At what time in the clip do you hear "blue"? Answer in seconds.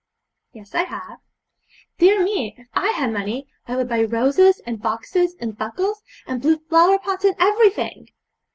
6.41-6.57